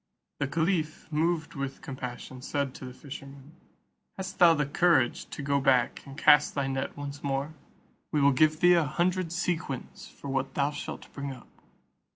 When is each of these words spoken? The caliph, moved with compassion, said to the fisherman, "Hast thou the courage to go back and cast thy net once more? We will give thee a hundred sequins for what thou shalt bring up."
The 0.39 0.47
caliph, 0.47 1.07
moved 1.11 1.53
with 1.53 1.83
compassion, 1.83 2.41
said 2.41 2.73
to 2.73 2.85
the 2.85 2.93
fisherman, 2.95 3.51
"Hast 4.17 4.39
thou 4.39 4.55
the 4.55 4.65
courage 4.65 5.29
to 5.29 5.43
go 5.43 5.61
back 5.61 6.03
and 6.07 6.17
cast 6.17 6.55
thy 6.55 6.65
net 6.65 6.97
once 6.97 7.21
more? 7.23 7.53
We 8.11 8.19
will 8.19 8.31
give 8.31 8.61
thee 8.61 8.73
a 8.73 8.83
hundred 8.83 9.31
sequins 9.31 10.07
for 10.07 10.27
what 10.27 10.55
thou 10.55 10.71
shalt 10.71 11.13
bring 11.13 11.31
up." 11.31 11.49